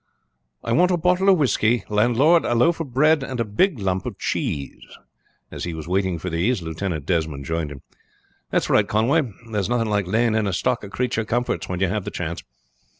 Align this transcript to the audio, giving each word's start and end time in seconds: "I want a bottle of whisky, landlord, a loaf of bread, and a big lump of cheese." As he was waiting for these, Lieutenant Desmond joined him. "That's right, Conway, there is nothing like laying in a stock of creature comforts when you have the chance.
"I 0.63 0.71
want 0.71 0.89
a 0.89 0.97
bottle 0.97 1.29
of 1.29 1.37
whisky, 1.37 1.83
landlord, 1.87 2.43
a 2.43 2.55
loaf 2.55 2.79
of 2.79 2.91
bread, 2.91 3.21
and 3.21 3.39
a 3.39 3.45
big 3.45 3.77
lump 3.77 4.07
of 4.07 4.17
cheese." 4.17 4.83
As 5.51 5.63
he 5.63 5.75
was 5.75 5.87
waiting 5.87 6.17
for 6.17 6.31
these, 6.31 6.63
Lieutenant 6.63 7.05
Desmond 7.05 7.45
joined 7.45 7.69
him. 7.71 7.83
"That's 8.49 8.67
right, 8.67 8.87
Conway, 8.87 9.21
there 9.51 9.61
is 9.61 9.69
nothing 9.69 9.89
like 9.91 10.07
laying 10.07 10.33
in 10.33 10.47
a 10.47 10.53
stock 10.53 10.83
of 10.83 10.89
creature 10.89 11.23
comforts 11.23 11.69
when 11.69 11.81
you 11.81 11.87
have 11.87 12.03
the 12.05 12.09
chance. 12.09 12.41